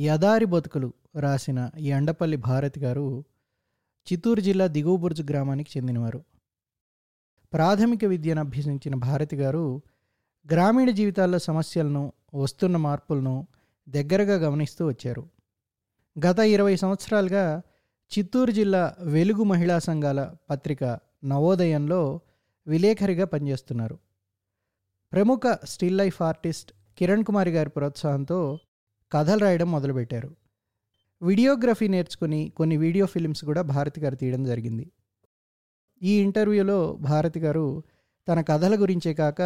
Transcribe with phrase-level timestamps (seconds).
[0.00, 3.24] యదారి బతుకులు రాసిన ఎండపల్లి భారతి గారు
[4.12, 6.24] చిత్తూరు జిల్లా దిగువబుర్జు గ్రామానికి చెందినవారు.
[7.52, 9.82] ప్రాథమిక విద్యను అభ్యసించిన భారతి గారు
[10.52, 13.46] గ్రామీణ జీవితాల్లో సమస్యలను వస్తున్న మార్పులను
[13.88, 15.28] దగ్గరగా గమనిస్తూ వచ్చారు.
[16.26, 17.62] గత ఇరవై సంవత్సరాలుగా
[18.18, 20.84] చిత్తూరు జిల్లా వెలుగు మహిళా సంఘాల పత్రిక
[21.24, 22.20] నవోదయంలో
[22.66, 23.98] విలేఖరిగా పనిచేస్తున్నారు.
[25.12, 28.58] ప్రముఖ still life artist Kiran Kumari గారి ప్రోత్సాహంతో
[29.12, 30.36] కథలు రాయడం మొదలుపెట్టారు.
[31.22, 34.90] వీడియోగ్రఫీ నేర్చుకుని కొన్ని వీడియో ఫిలిమ్స్ కూడా భారతి గారు తీయడం జరిగింది.
[36.02, 37.82] ఈ ఇంటర్వ్యూలో భారతి గారు
[38.28, 39.42] తన కథల గురించే కాక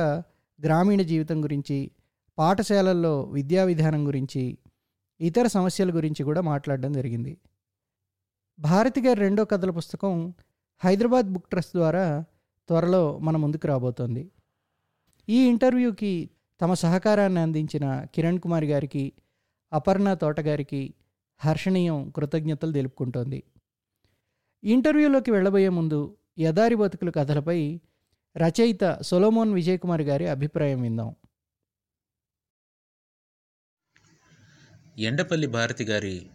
[0.65, 1.91] గ్రామీణ జీవితం గురించి
[2.39, 4.59] పాఠశాలల్లో విద్యా విధానం గురించి
[5.21, 7.39] ఇతర సమస్యల గురించి కూడా మాట్లాడడం జరిగింది.
[8.59, 10.35] భారతి గారి రెండో కథల పుస్తకం
[10.85, 12.25] హైదరాబాద్ బుక్ ట్రస్ట్ ద్వారా
[12.69, 14.31] త్వరలో మన ముందుకు రాబోతోంది.
[15.29, 19.13] ఈ ఇంటర్వ్యూకి తమ సహకారాన్ని అందించిన కిరణ్ కుమార్ గారికి
[19.73, 20.95] అపర్ణ తోటగారికి
[21.39, 23.45] హర్షణీయం కృతజ్ఞతలు తెలుపుకుంటోంది.
[24.65, 27.81] ఇంటర్వ్యూలోకి వెళ్ళబోయే ముందు యదారి బతుకుల కథలపై
[28.37, 31.17] రచయిత సొలోమోన్ విజయ్ కుమార్ గారి అభిప్రాయం విందాం.
[34.99, 36.31] ఎండపల్లి భారతి గారి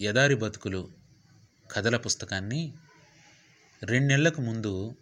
[0.00, 0.88] యదారి బతుకులు
[1.72, 2.74] కథల పుస్తకాన్ని
[3.82, 4.94] రెండేళ్ళకు ముందు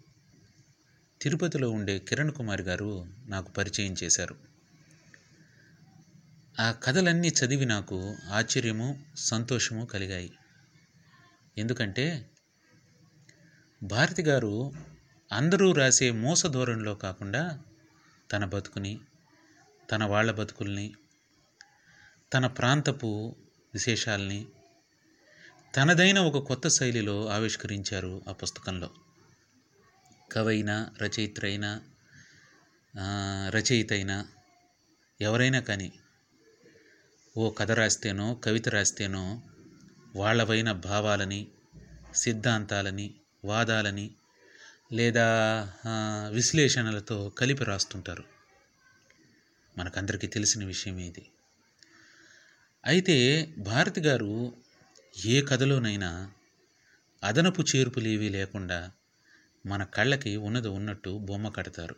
[1.22, 4.57] తిరుపతిలో ఉండే కిరణ్ కుమార్ గారు నాకు పరిచయం చేశారు.
[6.60, 10.32] ఆ కథలన్నీ చదివి నాకు ఆశ్చర్యము సంతోషము కలిగాయి.
[11.58, 12.30] ఎందుకంటే
[13.82, 14.72] భారతి గారు
[15.32, 17.60] అందరూ రాసే మోస ధోరణిలో కాకుండా
[18.32, 19.00] తన బతుకుని
[19.92, 20.94] తన వాళ్ళ బతుకుల్ని
[22.34, 23.36] తన ప్రాంతపు
[23.74, 24.46] విశేషాల్ని
[25.76, 28.90] తనదైన ఒక కొత్త శైలిలో ఆవిష్కరించారు ఆ పుస్తకంలో.
[30.32, 31.80] కవైనా రచయిత్రైన
[33.92, 34.26] అయినా
[35.20, 35.92] ఎవరైనా కానీ
[37.38, 39.42] ఓ కథ రాస్తేనో కవిత రాస్తేనో
[40.16, 41.48] వాళ్ళవైన భావాలని
[42.14, 43.14] సిద్ధాంతాలని
[43.44, 44.10] వాదాలని
[44.92, 45.26] లేదా
[46.32, 48.24] విశ్లేషణలతో కలిపి రాస్తుంటారు.
[49.78, 51.28] మనకందరికీ తెలిసిన విషయం ఇది.
[52.84, 54.52] అయితే భారతి గారు
[55.26, 56.30] ఏ కథలోనైనా
[57.24, 58.90] అదనపు చేర్పులేవీ లేకుండా
[59.66, 61.96] మన కళ్ళకి ఉన్నది ఉన్నట్టు బొమ్మ కడతారు.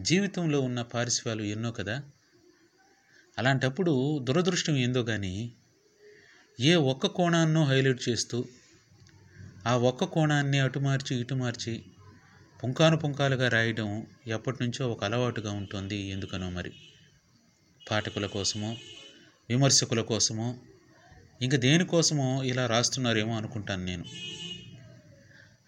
[0.00, 2.02] జీవితంలో ఉన్న పారిశ్వాలు ఎన్నో కదా
[3.38, 5.52] అలాంటప్పుడు దురదృష్టం ఏందో కానీ
[6.60, 8.44] ఏ ఒక్క కోణాన్నో హైలైట్ చేస్తూ
[9.66, 11.82] ఆ ఒక్క కోణాన్ని అటు మార్చి ఇటు మార్చి
[12.64, 16.72] పుంకాను పుంకాలుగా రాయడం ఎప్పటి నుంచో ఒక అలవాటుగా ఉంటుంది ఎందుకనో మరి.
[17.90, 18.76] పాఠకుల కోసమో
[19.48, 20.54] విమర్శకుల కోసమో
[21.42, 24.04] ఇంకా దేనికోసమో ఇలా రాస్తున్నారేమో అనుకుంటాను నేను.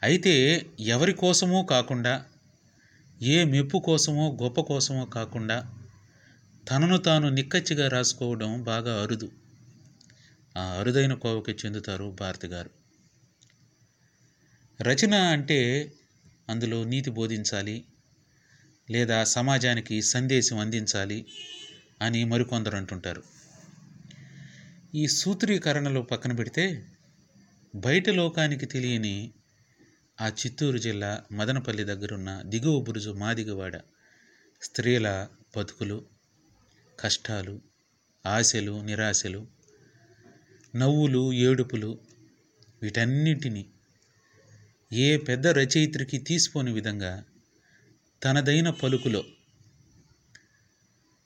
[0.03, 2.25] అయితే ఎవరి కోసమో కాకుండా
[3.23, 5.76] ఏ మెప్పు కోసమో గొప్ప కోసమో కాకుండా
[6.71, 9.33] తనను తాను నిక్కచ్చిగా రాసుకోవడం బాగా అరుదు.
[10.57, 12.71] ఆ అరుదైన కోవకి చెందుతారు భారతి గారు.
[14.83, 15.93] రచన అంటే
[16.49, 17.85] అందులో నీతి బోధించాలి
[18.91, 21.27] లేదా సమాజానికి సందేశం అందించాలి
[22.03, 23.23] అని మరికొందరు అంటుంటారు.
[24.95, 26.87] ఈ సూత్రీకరణలో పక్కన పెడితే
[27.75, 29.33] బయట లోకానికి తెలియని
[30.21, 33.81] ఆ చిత్తూరు జిల్లా మదనపల్లి దగ్గరున్న దిగువ బురుజు మాదిగవాడ
[34.63, 36.16] స్త్రీల బతుకులు
[37.01, 37.61] కష్టాలు
[38.27, 39.47] ఆశలు నిరాశలు
[40.77, 41.99] నవ్వులు ఏడుపులు
[42.83, 43.67] వీటన్నిటినీ
[44.93, 47.25] ఏ పెద్ద రచయిత్రికి తీసిపోని విధంగా
[48.25, 49.25] తనదైన పలుకులో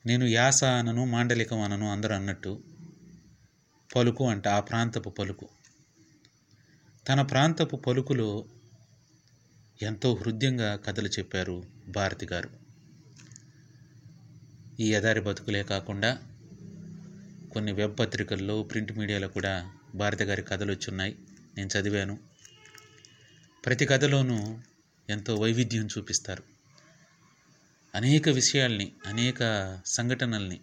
[0.07, 2.63] నేను యాస అనను మాండలికం అనను అందరూ అన్నట్టు
[3.97, 5.49] పలుకు అంట ఆ ప్రాంతపు పలుకు.
[7.09, 8.45] తన ప్రాంతపు పలుకులో
[9.83, 12.70] ఎంతో హృదయంగా కథలు చెప్పారు భారతి గారు.
[14.81, 16.19] ఈ ఎదారి బతుకులే కాకుండా
[17.53, 21.19] కొన్ని వెబ్ పత్రికల్లో ప్రింట్ మీడియాలో కూడా భారతి గారి కథలు వచ్చున్నాయి.
[21.57, 22.19] నేను చదివాను.
[23.67, 24.59] ప్రతి కథలోనూ
[25.11, 26.43] ఎంతో వైవిధ్యం చూపిస్తారు.
[27.95, 29.39] అనేక విషయాల్ని అనేక
[29.87, 30.61] సంఘటనల్ని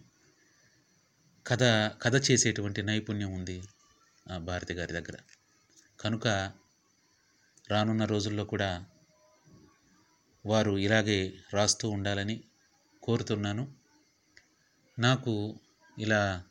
[1.48, 1.64] కథ
[2.02, 3.64] కథ చేసేటువంటి నైపుణ్యం ఉంది
[4.38, 5.16] భారతి గారి దగ్గర.
[6.00, 6.28] కనుక
[7.72, 8.86] రానున్న రోజుల్లో కూడా
[10.46, 12.44] వారు ఇలాగే రాస్తూ ఉండాలని
[13.04, 13.87] కోరుతున్నాను.
[15.00, 15.60] నాకు
[16.00, 16.44] ఇలా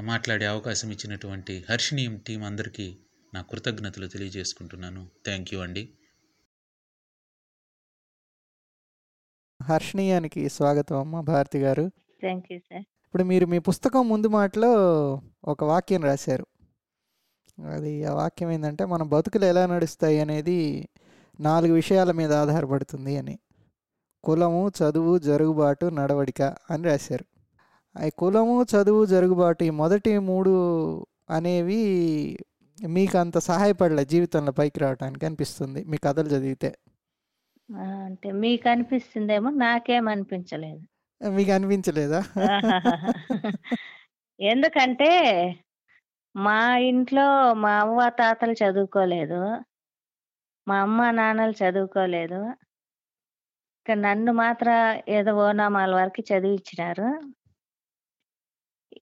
[0.00, 2.98] మాట్లాడే అవకాశం ఇచ్చినటువంటి హర్షిణీయం టీం అందరికీ
[3.34, 5.08] నా కృతజ్ఞతలు తెలియజేసుకుంటున్నాను.
[5.24, 5.92] థ్యాంక్ యూ అండి.
[9.62, 11.90] హర్షణీయానికి స్వాగతం Amma Bharati garu.
[12.20, 12.80] Thank you sir.
[12.80, 14.72] ఇప్పుడు మీరు మీ పుస్తకం ముందు మాటలో
[15.44, 16.46] ఒక వాక్యం రాశారు.
[17.72, 20.88] అది ఆ వాక్యం ఏంటంటే మన బతుకులు ఎలా నడుస్తాయి అనేది
[21.40, 23.38] నాలుగు విషయాల మీద ఆధారపడుతుంది అని.
[24.26, 27.26] కులము చదువు జరుగుబాటు నడవడిక అని రాశారు.
[27.94, 30.52] ఆ కులము చదువు జరుగుబాటు ఈ మొదటి మూడు
[31.30, 31.80] అనేవి
[32.78, 36.70] మీకు అంత సహాయపడలే జీవితంలో పైకి రావడానికి అనిపిస్తుంది మీ కథలు చదివితే.
[38.04, 40.82] అంటే మీకు అనిపిస్తుందేమో నాకేం అనిపించలేదు.
[41.20, 42.20] మీకు అనిపించలేదా?
[44.40, 45.10] ఎందుకంటే
[46.34, 49.40] మా ఇంట్లో మా అవ్వ తాతలు చదువుకోలేదు.
[50.66, 52.40] మా అమ్మ నాన్నలు చదువుకోలేదు.
[53.94, 57.20] నన్ను మాత్రం ఏదో ఓనామాల వరకు చదివించినారు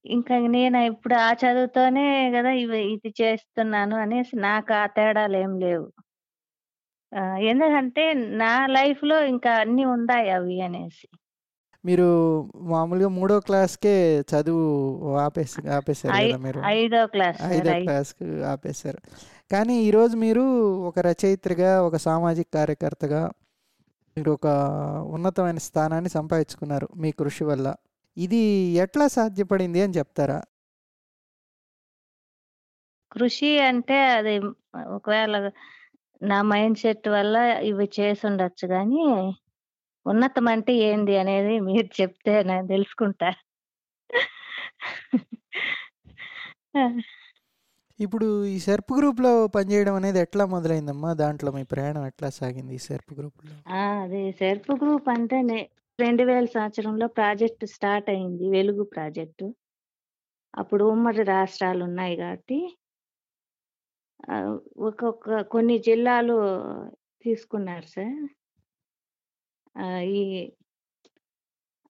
[0.05, 5.91] ఇంకా నేను ఇప్పుడు ఆ చదువుతోనే కదా ఇవి ఇది చేస్తున్నాను అనేసి నాకు ఆ తేడాలు ఏం లేవు.
[7.37, 11.07] ఎందుకంటే నా లైఫ్లో ఇంకా అన్ని ఉన్నాయి అవి అనేసి.
[11.85, 12.03] మీరు
[12.55, 16.61] మామూలుగా మూడో క్లాస్కే చదువు ఆపేసి ఆపేశారు ఐ- కదా మీరు?
[16.65, 18.97] ఐదో క్లాస్ ఐదో క్లాస్కి ఆపేశారు.
[19.51, 23.31] కానీ ఈరోజు మీరు ఒక రచయిత్రిగా ఒక సామాజిక కార్యకర్తగా
[24.17, 24.47] మీరు ఒక
[25.15, 27.67] ఉన్నతమైన స్థానాన్ని సంపాదించుకున్నారు మీ కృషి వల్ల.
[28.17, 28.41] ఇది
[28.83, 30.37] ఎట్లా సాధ్యపడింది అని చెప్తారా?
[33.11, 34.33] కృషి అంటే అది
[34.97, 35.33] ఒకవేళ
[36.21, 37.35] నా మైండ్ సెట్ వల్ల
[37.69, 39.03] ఇవి చేసి ఉండొచ్చు కానీ
[40.05, 43.29] ఉన్నతం అంటే ఏంది అనేది మీరు చెప్తే నేను తెలుసుకుంటా.
[47.99, 51.13] ఇప్పుడు ఈ సెర్ప్ గ్రూప్లో పనిచేయడం అనేది ఎట్లా మొదలైందమ్మా?
[51.13, 53.73] దాంట్లో మీ ప్రయాణం ఎట్లా సాగింది ఈ సెర్ప్ గ్రూప్లో?
[53.73, 55.69] ఆ, అది సెర్ప్ గ్రూప్ అంటేనే
[55.99, 59.55] రెండు వేల సంవత్సరంలో ప్రాజెక్ట్ స్టార్ట్ అయింది వెలుగు ప్రాజెక్టు.
[60.55, 62.77] అప్పుడు ఉమ్మడి రాష్ట్రాలు ఉన్నాయి కాబట్టి
[64.77, 66.35] ఒక్కొక్క కొన్ని జిల్లాలు
[67.21, 68.27] తీసుకున్నారు సార్.
[70.03, 70.53] ఈ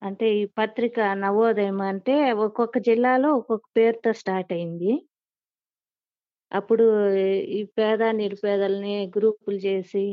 [0.03, 5.07] అంటే ఈ పత్రిక నవోదయం అంటే ఒక్కొక్క జిల్లాలో ఒక్కొక్క పేరుతో స్టార్ట్ అయింది.
[6.51, 6.85] అప్పుడు
[7.55, 10.05] ఈ పేద నిరుపేదల్ని గ్రూపులు చేసి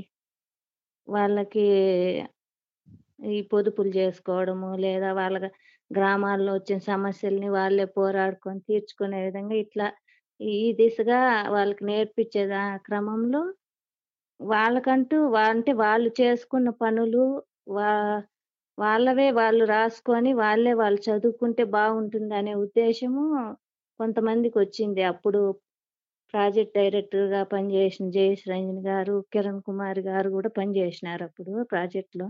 [1.09, 1.67] వాళ్ళకి
[3.33, 5.37] ఈ పొదుపులు చేసుకోవడము లేదా వాళ్ళ
[5.91, 9.87] గ్రామాల్లో వచ్చిన సమస్యల్ని వాళ్ళే పోరాడుకొని తీర్చుకునే విధంగా ఇట్లా
[10.41, 11.19] ఈ దిశగా
[11.55, 12.43] వాళ్ళకి నేర్పించే
[12.87, 13.43] క్రమంలో
[14.41, 17.25] వాళ్ళకంటూ వా- అంటే వాళ్ళు చేసుకున్న పనులు
[17.69, 17.91] వా
[18.79, 23.25] వాళ్ళవే వాళ్ళు రాసుకొని వాళ్ళే వాళ్ళు చదువుకుంటే బాగుంటుంది అనే ఉద్దేశము
[24.01, 25.03] కొంతమందికి వచ్చింది.
[25.13, 25.41] అప్పుడు
[26.35, 32.29] ప్రాజెక్ట్ డైరెక్టర్గా పనిచేసిన జయేష్ రంజన్ గారు కిరణ్ కుమార్ గారు కూడా పనిచేసినారు అప్పుడు ప్రాజెక్ట్లో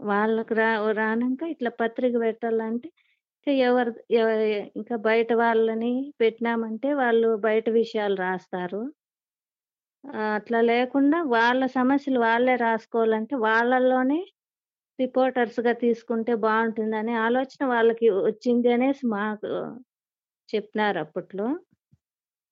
[0.00, 0.68] వాళ్ళకు రా
[0.98, 2.88] రానాక ఇట్లా పత్రిక పెట్టాలంటే
[3.36, 3.92] ఇంకా ఎవరు
[4.78, 8.80] ఇంకా బయట వాళ్ళని పెట్టినామంటే వాళ్ళు బయట విషయాలు రాస్తారు.
[10.36, 14.20] అట్లా లేకుండా వాళ్ళ సమస్యలు వాళ్ళే రాసుకోవాలంటే వాళ్ళల్లోనే
[14.98, 19.50] రిపోర్టర్స్గా తీసుకుంటే బాగుంటుందనే ఆలోచన వాళ్ళకి వచ్చింది అనేసి మాకు
[20.48, 21.48] చెప్పినారు అప్పట్లో.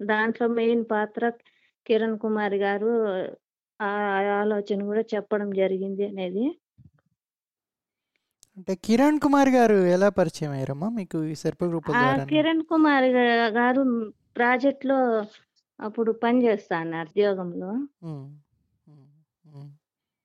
[0.01, 1.23] దాంట్లో మెయిన్ పాత్ర
[1.87, 2.91] కిరణ్ కుమార్ గారు
[3.81, 3.91] ఆ
[4.41, 6.45] ఆలోచన కూడా చెప్పడం జరిగింది అనేది.
[8.57, 10.89] అంటే కిరణ్ కుమార్ గారు ఎలా పరిచయం అయ్యారమ్మా?
[10.99, 11.35] మీకు ఈ
[11.97, 13.09] ద్వారా కిరణ్ కుమార్
[13.59, 13.83] గారు
[14.37, 14.99] ప్రాజెక్ట్లో
[15.79, 17.71] అప్పుడు పనిచేస్తా అన్నారు ఉద్యోగంలో.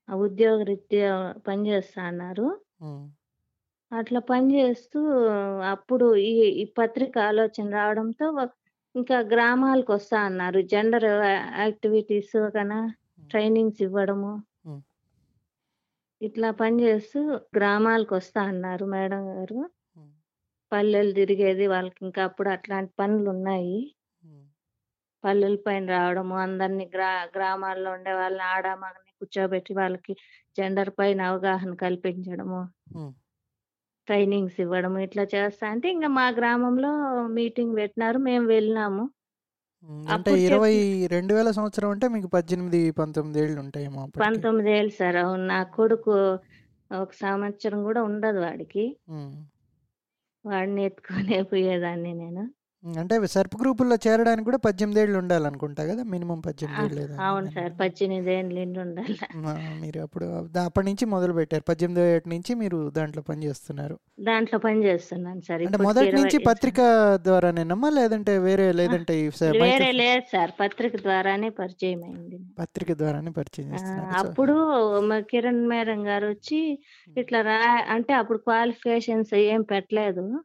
[0.08, 1.10] ఉద్యోగ రీత్యా
[1.48, 2.48] పనిచేస్తా అన్నారు
[3.92, 5.00] అట్లా పనిచేస్తూ
[5.74, 6.32] అప్పుడు ఈ
[6.62, 8.28] ఈ పత్రిక ఆలోచన రావడంతో
[8.96, 10.60] ఇంకా గ్రామాలకు వస్తా అన్నారు.
[10.72, 11.06] జెండర్
[11.64, 12.80] యాక్టివిటీస్ కన్నా
[13.30, 14.32] ట్రైనింగ్స్ ఇవ్వడము.
[16.22, 17.20] ఇట్లా పనిచేస్తూ
[17.58, 19.60] గ్రామాలకు వస్తా అన్నారు మేడం గారు.
[20.72, 23.80] పల్లెలు తిరిగేది వాళ్ళకి ఇంకా అప్పుడు అట్లాంటి పనులు ఉన్నాయి.
[25.24, 30.14] పల్లెల పైన రావడము అందరినీ గ్రా గ్రామాల్లో ఉండే వాళ్ళని ఆడ మగని కూర్చోబెట్టి వాళ్ళకి
[30.58, 32.62] జెండర్ పైన అవగాహన కల్పించడము.
[34.08, 36.92] ట్రైనింగ్స్ ఇవ్వడము ఇట్లా చేస్తా అంటే ఇంకా మా గ్రామంలో
[37.38, 39.04] మీటింగ్ పెట్టినారు మేము వెళ్ళినాము
[39.84, 40.74] అంటే అప్పుడు ఇరవై
[41.14, 44.22] రెండు వేల సంవత్సరం అంటే మీకు పద్దెనిమిది పంతొమ్మిది ఏళ్ళు ఉంటాయేమో అప్పటికి.
[44.26, 46.14] పంతొమ్మిది ఏళ్ళు సార్ అవును నా కొడుకు
[46.92, 48.84] ఒక సంవత్సరం కూడా ఉండదు వాడికి.
[50.46, 52.44] వాడిని ఎత్తుకునే పోయేదాన్ని నేను
[52.84, 56.04] అంటే సర్ప్ గ్రూపుల్లో చేరడానికి కూడా పద్దెనిమిది ఏళ్ళు ఉండాలనుకుంటా కదా?
[56.04, 57.52] మినిమం పద్దెనిమిది ఏళ్ళు అవును.
[57.52, 59.18] సార్ పద్దెనిమిది ఏళ్ళు ఉండాలి.
[59.82, 60.26] మీరు అప్పుడు
[60.66, 61.64] అప్పటి నుంచి మొదలు పెట్టారు.
[61.70, 64.00] పద్దెనిమిది ఏటి నుంచి మీరు దాంట్లో పని చేస్తున్నారు.
[64.20, 65.62] దాంట్లో పని చేస్తున్నాను సార్.
[65.62, 66.82] అంటే మొదటి నుంచి పత్రిక
[67.16, 67.90] ద్వారానేనమ్మా?
[67.90, 72.40] లేదంటే వేరే లేదంటే వేరే లేదు సార్ పత్రిక ద్వారానే పరిచయం అయింది.
[72.60, 74.28] పత్రిక ద్వారానే పరిచయం చేస్తున్నారు.
[74.28, 74.56] అప్పుడు
[75.20, 76.80] కిరణ్ మేడం గారు వచ్చి
[77.18, 80.44] ఇట్లా రా అంటే అప్పుడు క్వాలిఫికేషన్స్ ఏం పెట్టలేదు.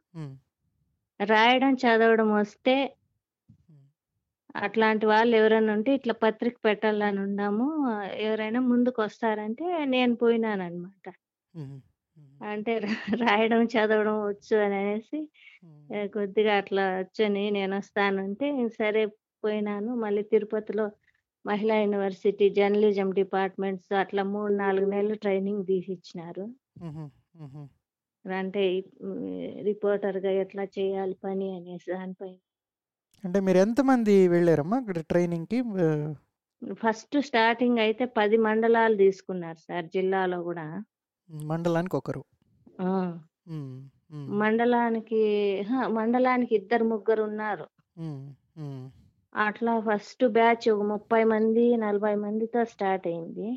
[1.19, 2.75] రాయడం చదవడం వస్తే
[4.59, 7.65] అట్లాంటి వాళ్ళు ఎవరైనా ఉంటే ఇట్లా పత్రిక పెట్టాలని ఉన్నాము.
[8.25, 11.05] ఎవరైనా ముందుకు వస్తారంటే నేను పోయినాను అనమాట
[11.53, 11.75] ఉమ్,
[12.17, 12.73] ఉమ్, అంటే
[13.23, 15.19] రాయడం చదవడం వచ్చు అని అనేసి
[16.13, 18.47] కొద్దిగా అట్లా వచ్చని నేను వస్తానంటే
[18.79, 19.03] సరే
[19.43, 19.91] పోయినాను.
[20.03, 20.85] మళ్ళీ తిరుపతిలో
[21.45, 26.45] మహిళా యూనివర్సిటీ జర్నలిజం డిపార్ట్మెంట్స్ అట్లా మూడు నాలుగు నెలలు ట్రైనింగ్ తీసి ఇచ్చినారు.
[28.37, 28.63] అంటే
[29.63, 32.31] రిపోర్టర్గా ఎట్లా చేయాలి పని అనేసి దానిపై.
[33.23, 35.59] అంటే మీరు ఎంతమంది వెళ్ళారమ్మా అక్కడ ట్రైనింగ్కి?
[36.81, 40.65] ఫస్ట్ స్టార్టింగ్ అయితే పది మండలాలు తీసుకున్నారు సార్ జిల్లాలో కూడా.
[41.49, 42.21] మండలానికి ఒకరు.
[44.41, 45.21] మండలానికి
[45.97, 47.67] మండలానికి ఇద్దరు ముగ్గురు ఉన్నారు.
[49.35, 53.47] అట్లా ఫస్ట్ బ్యాచ్ ఒక ముప్పై మంది నలభై మందితో స్టార్ట్ అయింది.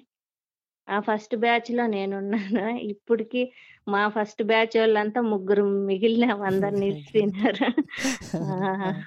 [0.89, 2.69] ఆ ఫస్ట్ బ్యాచ్లో నేనున్నాను?
[2.69, 3.53] ఇప్పటికి
[3.89, 7.83] మా ఫస్ట్ బ్యాచ్ వాళ్ళంతా ముగ్గురు మిగిలిన అందరు నిలిచినారు
[8.37, 9.03] ఆ,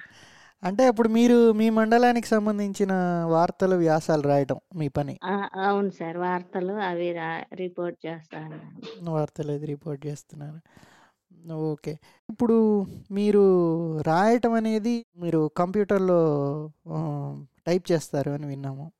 [0.62, 2.92] అంటే అప్పుడు మీరు మీ మండలానికి సంబంధించిన
[3.26, 5.18] వార్తలు వ్యాసాలు రాయటం మీ పని?
[5.24, 6.16] ఆ, అవును సార్.
[6.16, 8.58] వార్తలు అవి రా- రిపోర్ట్ చేస్తాను.
[9.10, 10.60] వార్తలు అది రిపోర్ట్ చేస్తున్నారు.
[11.52, 11.98] ఓకే.
[12.30, 13.42] ఇప్పుడు మీరు
[14.00, 16.20] రాయటం అనేది మీరు కంప్యూటర్లో
[17.66, 18.92] టైప్ చేస్తారు అని విన్నాము.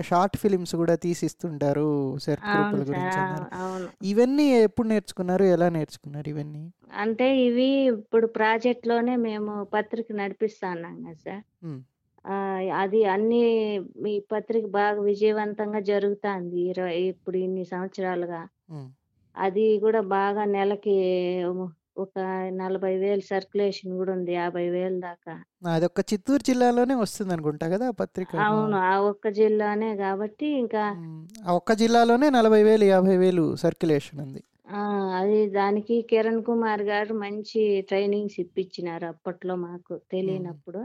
[0.00, 1.86] షార్ట్ ఫిలిమ్స్ కూడా తీసిస్తుంటారు
[2.18, 3.46] గ్రూపుల గురించి అన్నారు.
[3.54, 3.88] అవును.
[4.02, 6.72] ఇవన్నీ ఎప్పుడు నేర్చుకున్నారు ఎలా నేర్చుకున్నారు ఇవన్నీ?
[6.92, 11.42] అంటే ఇవి ఇప్పుడు ప్రాజెక్ట్లోనే మేము పత్రిక నడిపిస్తున్నాం కదా సార్.
[12.82, 13.42] అది అన్ని
[14.08, 16.60] ఈ పత్రిక బాగా విజయవంతంగా జరుగుతుంది.
[16.60, 18.42] ఇరవై ఇప్పుడు ఇన్ని సంవత్సరాలుగా.
[19.36, 20.96] అది కూడా బాగా నెలకి
[21.96, 22.18] ఒక
[22.50, 25.34] నలభై వేలు సర్క్యులేషన్ కూడా ఉంది యాభై వేలు దాకా
[25.66, 28.36] అదొక్క చిత్తూరు జిల్లాలోనే వస్తుంది అనుకుంటా కదా ఆ పత్రిక.
[28.36, 30.84] అవును ఆ ఒక్క జిల్లానే కాబట్టి ఇంకా
[31.46, 34.42] ఆ ఒక్క జిల్లాలోనే నలభై వేలు యాభై వేలు సర్క్యులేషన్ ఉంది.
[34.66, 34.80] ఆ
[35.18, 40.80] అది దానికి కిరణ్ కుమార్ గారు మంచి ట్రైనింగ్స్ ఇప్పించినారు అప్పట్లో మాకు తెలియనప్పుడు.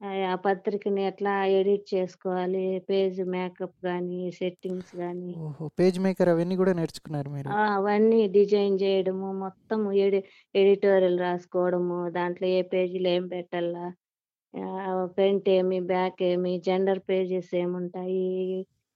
[0.00, 4.92] ఆ ఆ పత్రికని ఎట్లా ఎడిట్ చేసుకోవాలి పేజ్ మేకప్ కానీ సెట్టింగ్స్
[5.38, 7.50] ఓహో పేజ్ మేకర్ అవన్నీ కూడా నేర్చుకున్నారు మీరు?
[7.70, 10.20] అవన్నీ డిజైన్ చేయడము మొత్తం ఎడి
[10.54, 13.84] ఎడిటోరియల్ రాసుకోవడము దాంట్లో ఏ పేజీలో ఏం పెట్టాలా
[15.14, 18.24] ఫ్రంట్ ఏమి బ్యాక్ ఏమి జెండర్ పేజెస్ ఏముంటాయి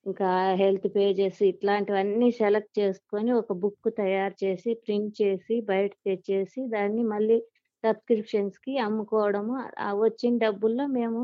[0.06, 7.02] ఇంకా హెల్త్ పేజెస్ ఇట్లాంటివన్నీ సెలెక్ట్ చేసుకొని ఒక బుక్ తయారు చేసి ప్రింట్ చేసి బయట తెచ్చేసి దాన్ని
[7.04, 7.38] మళ్ళీ
[7.84, 11.22] సబ్స్క్రిప్షన్స్కి అమ్ముకోవడము ఆ వచ్చిన డబ్బుల్లో మేము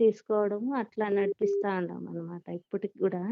[0.00, 3.22] తీసుకోవడము అట్లా నడిపిస్తా ఉన్నాం అనమాట ఇప్పటికి కూడా.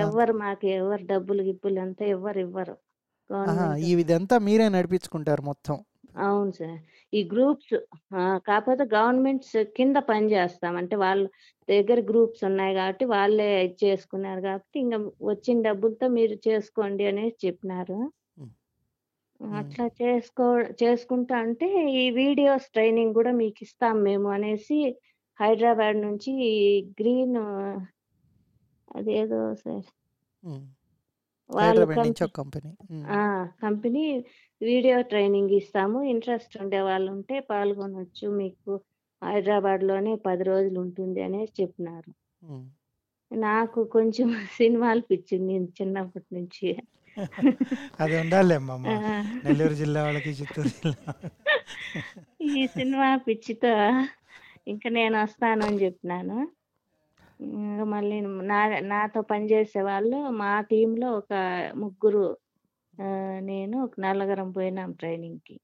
[0.00, 2.74] ఎవరు మాకు ఎవరు డబ్బులు గిబ్బులు అంతా ఎవరు ఇవ్వరు.
[4.02, 5.76] ఇదంతా మీరే నడిపించుకుంటారు మొత్తం.
[6.14, 6.76] అవును సార్.
[7.12, 7.74] ఈ గ్రూప్స్
[8.48, 10.74] కాకపోతే గవర్నమెంట్స్ కింద పని చేస్తాం.
[10.80, 11.22] అంటే వాళ్ళ
[11.68, 14.98] దగ్గర గ్రూప్స్ ఉన్నాయి కాబట్టి వాళ్ళే ఇది చేసుకున్నారు కాబట్టి ఇంకా
[15.30, 17.98] వచ్చిన డబ్బులతో మీరు చేసుకోండి అనేసి చెప్పినారు.
[19.60, 20.44] అట్లా చేసుకో
[20.82, 21.66] చేసుకుంటా అంటే
[22.00, 24.78] ఈ వీడియోస్ ట్రైనింగ్ కూడా మీకు ఇస్తాం మేము అనేసి
[25.38, 26.32] హైదరాబాద్ నుంచి
[27.00, 27.38] గ్రీన్
[28.98, 29.86] అదేదో సార్.
[31.50, 32.70] వాళ్ళు హైదరాబాద్ ఒక కంపెనీ.
[32.90, 33.04] ఉమ్.
[33.10, 33.20] ఆ
[33.60, 34.04] కంపెనీ
[34.60, 36.02] వీడియో ట్రైనింగ్ ఇస్తాము.
[36.04, 38.28] ఇంట్రెస్ట్ ఉండే వాళ్ళు ఉంటే పాల్గొనొచ్చు.
[38.36, 38.72] మీకు
[39.22, 42.10] హైదరాబాద్లోనే పది రోజులు ఉంటుంది అనేసి చెప్పినారు.
[42.42, 42.64] ఉమ్.
[43.30, 46.68] నాకు కొంచెం సినిమాలు పిచ్చింది నేను చిన్నప్పటి నుంచి.
[48.00, 48.94] అది ఉండాలేమ్మా ఆ,
[49.44, 50.96] నెల్లూరు జిల్లా వాళ్ళకి చిత్తూరు జిల్లా
[52.52, 53.72] ఈ సినిమా పిచ్చితో
[54.66, 56.36] ఇంకా నేను వస్తాను అని చెప్పినాను.
[57.40, 58.16] ఇంకా మళ్ళీ
[58.50, 61.32] నా నాతో పనిచేసే వాళ్ళు మా టీంలో ఒక
[61.74, 62.24] ముగ్గురు
[63.42, 65.56] నేను ఒక నలుగురం పోయినాం ట్రైనింగ్కి.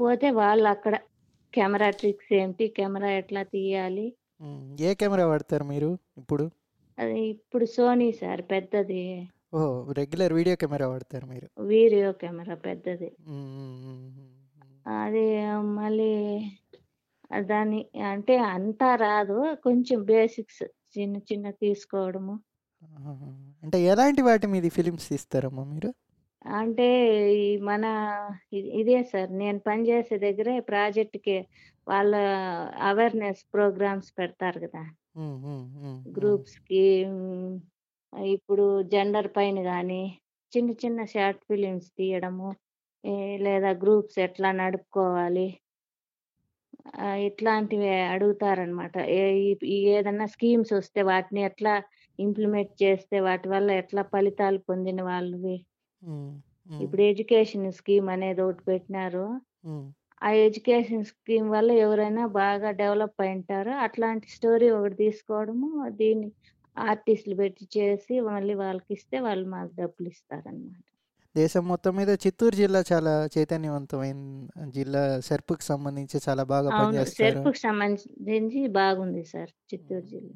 [0.00, 0.94] పోతే వాళ్ళు అక్కడ
[1.52, 4.06] కెమెరా ట్రిక్స్ ఏంటి కెమెరా ఎట్లా తీయాలి.
[4.80, 6.44] ఏ కెమెరా వాడతారు మీరు ఇప్పుడు
[6.98, 9.02] అది ఇప్పుడు సోనీ సార్ పెద్దది
[9.54, 13.08] ఓహో రెగ్యులర్ వీడియో కెమెరా వాడతారు మీరు వీడియో కెమెరా పెద్దది.
[15.00, 15.24] అది
[15.78, 16.12] మళ్ళీ
[17.46, 19.56] దాని అంటే అంతా రాదు.
[19.62, 20.62] కొంచెం బేసిక్స్
[20.94, 22.34] చిన్న చిన్న తీసుకోవడము.
[23.04, 23.28] ఆహా.
[23.62, 25.90] అంటే ఎలాంటి వాటి మీద ఫిలిమ్స్ తీస్తారమ్మా మీరు?
[26.54, 26.86] అంటే
[27.34, 27.84] ఈ మన
[28.52, 29.32] ఇ- ఇదే సార్.
[29.32, 31.36] నేను పనిచేసే దగ్గరే ప్రాజెక్ట్కి
[31.86, 32.12] వాళ్ళ
[32.82, 34.82] అవేర్నెస్ ప్రోగ్రామ్స్ పెడతారు కదా.
[35.16, 36.14] ఉమ్, ఉమ్, ఉమ్, ఉమ్.
[36.18, 37.60] గ్రూప్స్కి ఉమ్,
[38.26, 40.02] ఇప్పుడు జెండర్ పైన కానీ
[40.52, 42.48] చిన్న చిన్న షార్ట్ ఫిలిమ్స్ తీయడము
[43.04, 45.46] ఏ, లేదా గ్రూప్స్ ఎట్లా నడుపుకోవాలి
[47.26, 48.94] ఇట్లాంటివి అడుగుతారనమాట
[49.90, 51.74] ఏదన్నా స్కీమ్స్ వస్తే వాటిని ఎట్లా
[52.18, 55.56] ఇంప్లిమెంట్ చేస్తే వాటి వల్ల ఎట్లా ఫలితాలు పొందిన వాళ్ళవి?
[56.80, 59.26] ఇప్పుడు ఎడ్యుకేషన్ స్కీమ్ అనేది ఒకటి పెట్టినారు.
[60.22, 66.28] ఆ ఎడ్యుకేషన్ స్కీమ్ వల్ల ఎవరైనా బాగా డెవలప్ అయి ఉంటారో అట్లాంటి స్టోరీ ఒకటి తీసుకోవడము దీన్ని
[66.76, 70.85] ఆర్టిస్టులు పెట్టి చేసి మళ్ళీ వాళ్ళకి ఇస్తే వాళ్ళు మాకు డబ్బులు ఇస్తారనమాట
[71.36, 74.20] దేశం మొత్తం మీద చిత్తూరు జిల్లా చాలా చైతన్యవంతమైన
[74.76, 75.02] జిల్లా.
[75.20, 77.16] సెర్పుకి సంబంధించి చాలా బాగా అవును పనిచేస్తారు.
[77.18, 80.34] సెర్పుకి సంబంధించి బాగుంది సార్ చిత్తూరు జిల్లా.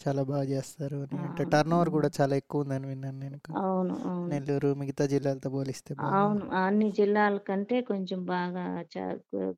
[0.00, 2.08] చాలా బాగా చేస్తారు అని అంటే టర్న్ ఓవర్ కూడా.
[2.18, 3.38] చాలా ఎక్కువ ఉందని విన్నాను నేను.
[3.60, 4.28] అవును అవును.
[4.30, 8.64] నెల్లూరు మిగతా జిల్లాలతో పోలిస్తే బాగా అవును అన్ని జిల్లాల కంటే కొంచెం బాగా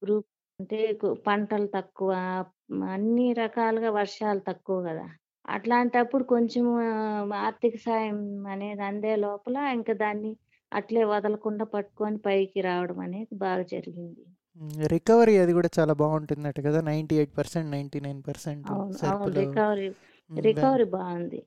[0.03, 0.29] గ్రూప్
[0.61, 2.11] అంటే కు- పంటలు తక్కువ
[2.93, 5.07] అన్ని రకాలుగా వర్షాలు తక్కువ కదా.
[5.49, 6.65] అట్లాంటప్పుడు కొంచెం
[7.41, 10.31] ఆర్థిక సాయం అనేది అందే లోపల ఇంకా దాన్ని
[10.73, 14.23] అట్లే వదలకుండా పట్టుకొని పైకి రావడం అనేది బాగా జరిగింది.
[14.87, 16.81] రికవరీ అది కూడా చాలా బాగుంటుందట కదా.
[16.81, 18.67] Ninety eight percent ninety nine percent
[19.39, 19.89] recovery
[20.31, 21.41] recovery బాగుంది.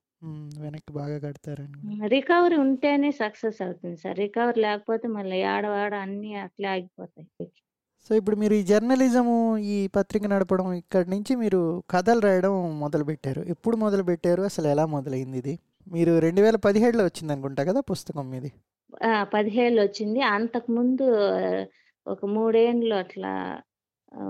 [0.60, 1.78] వెనక్కి బాగా కడతారని.
[2.08, 4.18] రికవరీ ఉంటేనే సక్సెస్ అవుతుంది సార్.
[4.18, 7.50] రికవరీ లేకపోతే మళ్ళీ ఆడవాడ అన్ని అట్లే ఆగిపోతాయి.
[8.10, 13.42] సో ఇప్పుడు మీరు ఈ జర్నలిజము ఈ పత్రిక నడపడం ఇక్కడి నుంచి మీరు కథలు రాయడం మొదలు పెట్టారు
[13.42, 15.60] ఎప్పుడు మొదలు పెట్టారు అసలు ఎలా మొదలైంది ఇది?
[15.88, 18.52] మీరు రెండు వేల పదిహేడులో వచ్చింది అనుకుంటా కదా పుస్తకం మీది.
[19.34, 21.42] పదిహేళ్ళు వచ్చింది అంతకు ముందు ఆ,
[22.06, 23.34] ఒక మూడేండ్లు అట్లా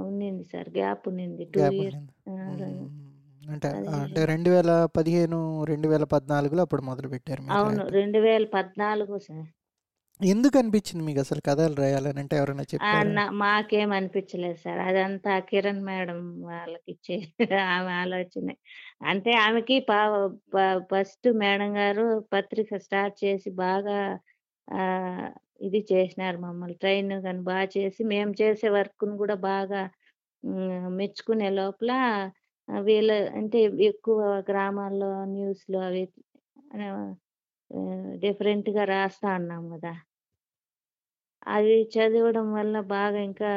[0.06, 0.70] ఉన్నింది సార్.
[0.70, 1.44] గ్యాప్ ఉన్నింది.
[1.54, 2.00] Two years.
[2.44, 2.88] ఉండింది
[3.42, 3.70] అంటే.
[4.00, 7.84] అంటే రెండు వేల పదిహేను రెండు వేల పద్నాలుగులో అప్పుడు మొదలు పెట్టారు అవును.
[7.92, 9.48] రెండు వేల పద్నాలుగు సార్.
[10.20, 13.12] ఎందుకు అనిపించింది మీకు అసలు కథలు రాయాలని అంటే ఎవరైనా చెప్పారు?
[13.42, 14.80] మాకేం అనిపించలేదు సార్.
[14.88, 17.16] అదంతా కిరణ్ మేడం వాళ్ళకి ఇచ్చే
[17.70, 18.48] ఆమె ఆలోచన.
[19.06, 19.78] అంటే ఆమెకి
[20.92, 23.98] ఫస్ట్ మేడం గారు పత్రిక స్టార్ట్ చేసి బాగా
[25.68, 26.76] ఇది చేసినారు మమ్మల్ని.
[26.84, 29.82] ట్రైన్ కానీ బాగా చేసి మేము చేసే వర్క్ను కూడా బాగా
[31.00, 31.92] మెచ్చుకునే లోపల
[32.68, 33.10] వీళ్ళ
[33.40, 33.60] అంటే
[33.90, 36.04] ఎక్కువ గ్రామాల్లో న్యూస్లో అవి
[38.24, 39.94] డిఫరెంట్గా రాస్తా ఉన్నాం కదా.
[41.48, 43.50] అవి చదవడం వల్ల బాగా ఇంకా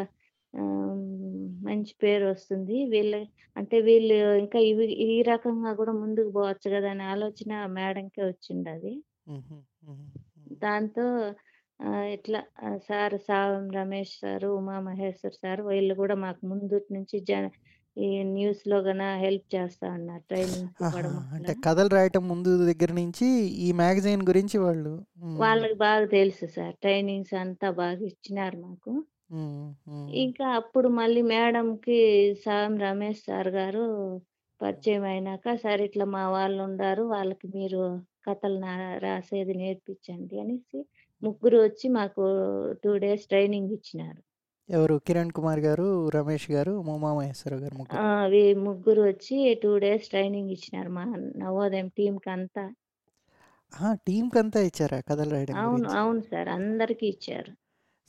[1.67, 2.77] మంచి పేరు వస్తుంది.
[2.93, 3.13] వీళ్ళ
[3.57, 8.95] అంటే వీళ్ళు ఇంకా ఇవి ఈ రకంగా కూడా ముందుకు పోవచ్చు కదా అనే ఆలోచన మేడంకే వచ్చింది అది.
[10.63, 11.07] దాంతో
[12.15, 12.41] ఇట్లా
[12.87, 17.47] సార్ సావం రమేష్ సారు ఉమా మహేశ్వర్ సార్ వీళ్ళు కూడా మాకు ముందు నుంచి జన
[17.97, 20.23] ఈ న్యూస్లో గన హెల్ప్ చేస్తా ఉన్నారు.
[20.29, 20.69] ట్రైనింగ్
[21.35, 23.27] అంటే కథలు రాయటం ముందు దగ్గర నుంచి
[23.67, 24.93] ఈ మ్యాగజైన్ గురించి వాళ్ళు
[25.43, 26.75] వాళ్ళకి బాగా తెలుసు సార్.
[26.83, 28.93] ట్రైనింగ్స్ అంతా బాగా ఇచ్చినారు మాకు.
[30.23, 31.99] ఇంకా అప్పుడు మళ్ళీ మేడంకి
[32.45, 33.85] సాం రమేష్ సార్ గారు
[34.61, 37.83] పరిచయం అయినాక సరే ఇట్లా మా వాళ్ళు ఉండారు వాళ్ళకి మీరు
[38.27, 40.87] కథలు నా- రాసేది నేర్పించండి అనేసి
[41.23, 42.23] ముగ్గురు వచ్చి మాకు
[42.85, 44.23] టూ డేస్ ట్రైనింగ్ ఇచ్చినారు.
[44.69, 44.99] ఎవరు?
[44.99, 47.99] కిరణ్ కుమార్ గారు రమేష్ గారు ఉమా మహేశ్వరరావు గారు ముగ్గురు.
[48.01, 51.05] ఆ, అవి ముగ్గురు వచ్చి టూ డేస్ ట్రైనింగ్ ఇచ్చినారు మా
[51.37, 52.65] నవోదయం టీం కి అంతా
[54.07, 55.97] టీంకి అంతా ఇచ్చారా కథలు రాయడం అవును గురించి?
[55.97, 57.53] అవును సార్ అందరికి ఇచ్చారు.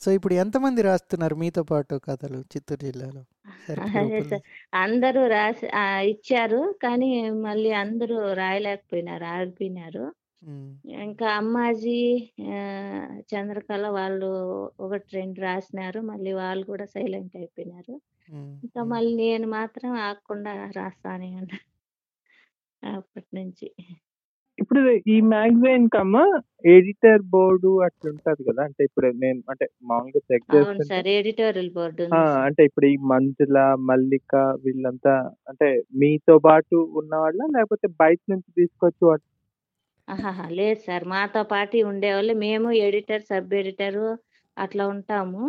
[0.03, 3.21] సో ఇప్పుడు ఎంతమంది రాస్తున్నారు మీతో పాటు కథలు చిత్తూరు జిల్లాలో?
[3.97, 4.41] అదే సార్.
[4.73, 10.05] అందరూ రాసి ఆ, ఇచ్చారు కానీ మళ్ళీ అందరూ రాయలేకపోయినారు ఆగిపోయినారు.
[11.01, 11.97] ఇంకా అమ్మాజీ
[12.51, 12.57] ఆ,
[13.31, 14.29] చంద్రకళ వాళ్ళు
[14.79, 16.01] ఒకటి రెండు రాసినారు.
[16.01, 18.01] మళ్ళీ వాళ్ళు కూడా సైలెంట్ అయిపోయినారు.
[18.63, 18.83] ఇంకా.
[18.83, 21.59] మళ్ళీ నేను మాత్రం ఆగకుండా రాస్తానే ఉన్నా.
[22.97, 23.67] అప్పటి నుంచి.
[24.57, 26.17] ఇప్పుడు ఈ మ్యాగజైన్ కమ్మ
[26.73, 31.71] ఎడిటర్ బోర్డు అట్లా ఉంటది కదా అంటే ఇప్పుడు నేను అంటే మామూలుగా చెక్ అవును చేస్తుంటే సార్ ఎడిటోరియల్
[31.77, 32.43] బోర్డు ఆ, ఉంది సార్.
[32.47, 33.57] అంటే ఇప్పుడు ఈ మంజుల
[33.89, 34.33] మల్లిక
[34.65, 35.15] వీళ్ళంతా
[35.51, 35.69] అంటే
[36.01, 39.05] మీతో పాటు ఉన్న వాళ్ళ లేకపోతే బయట నుంచి తీసుకొచ్చి
[40.07, 42.33] ఆహాహా లేదు సార్ మాతో పాటు ఉండేవాళ్ళు.
[42.45, 44.01] మేము ఎడిటర్ సబ్ ఎడిటర్
[44.57, 45.43] అట్లా ఉంటాము.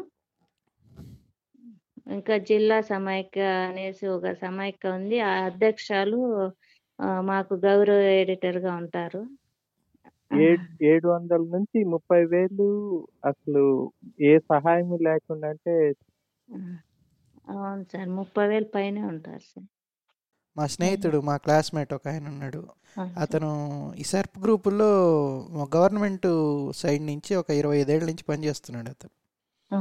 [2.14, 5.16] ఇంకా జిల్లా సమైక్య అనేసి ఒక సమైక్య ఉంది.
[5.28, 6.20] ఆ అధ్యక్షులు
[6.98, 9.22] ఆ, మాకు గౌరవ ఎడిటర్గా ఉంటారు
[10.86, 12.66] ఏడు వందల నుంచి ముప్పై వేలు
[13.24, 13.62] అసలు
[14.22, 15.74] ఏ సహాయం లేకుండా అంటే
[16.48, 16.58] ఆ,
[17.54, 19.66] అవును సార్ ముప్పై వేలు పైనే ఉంటారు సార్.
[20.56, 22.60] మా స్నేహితుడు మా క్లాస్మేట్ ఒక ఆయన ఉన్నాడు.
[22.92, 23.12] ఆ, సార్.
[23.22, 23.50] అతను
[23.96, 24.90] ఈ సర్ప్ గ్రూపుల్లో
[25.74, 26.28] గవర్నమెంట్
[26.76, 29.14] సైడ్ నుంచి ఒక ఇరవై ఐదేళ్ళ నుంచి పనిచేస్తున్నాడు అతను.
[29.70, 29.78] ఆ,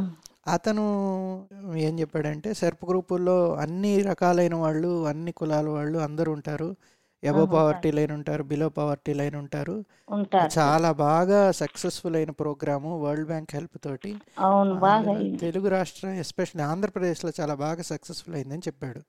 [0.47, 0.86] అతను
[1.86, 6.69] ఏం చెప్పాడంటే సర్ప్ గ్రూపుల్లో అన్ని రకాలైన వాళ్ళు అన్ని కులాల వాళ్ళు అందరూ ఉంటారు.
[7.23, 7.45] ఎబో.
[7.45, 9.83] పవర్టీ లైన్ ఉంటారు బిలో పవర్టీ లైన్ ఉంటారు.
[10.59, 14.15] చాలా బాగా సక్సెస్ఫుల్ అయిన ప్రోగ్రాము వరల్డ్ బ్యాంక్ హెల్ప్ తోటి.
[15.38, 19.01] తెలుగు రాష్ట్రం ఎస్పెషల్లీ ఆంధ్రప్రదేశ్లో చాలా బాగా సక్సెస్ఫుల్ అయిందని చెప్పాడు.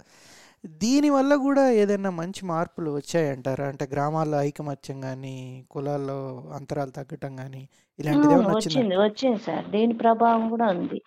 [0.66, 3.66] దీనివల్ల కూడా ఏదైనా మంచి మార్పులు వచ్చాయంటారా?
[3.66, 8.72] అంటే గ్రామాల్లో ఐకమత్యం కానీ కులాల్లో అంతరాలు తగ్గటం కానీ ఇలాంటిది అవును, ఏమైనా వచ్చిందా?
[8.74, 9.66] వచ్చింది వచ్చింది సార్.
[9.72, 10.98] దీని ప్రభావం కూడా ఉంది.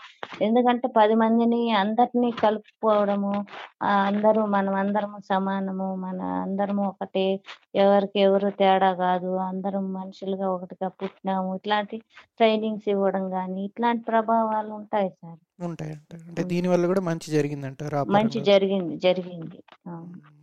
[0.41, 3.33] ఎందుకంటే పది మందిని అందరినీ కలుపుకోవడము
[3.81, 7.25] ఆ, అందరూ మనం అందరము సమానము మన అందరము ఒకటే
[7.81, 11.97] ఎవరికి ఎవరు తేడా కాదు అందరం మనుషులుగా ఒకటిగా పుట్టినాము ఇట్లాంటి
[12.37, 15.39] ట్రైనింగ్స్ ఇవ్వడం కానీ ఇట్లాంటి ప్రభావాలు ఉంటాయి సార్.
[15.63, 18.95] ఉంటాయి అంటే దీనివల్ల కూడా మంచి జరిగిందంటారు ఆ మంచి పరంగా జరిగింది.
[19.05, 19.59] జరిగింది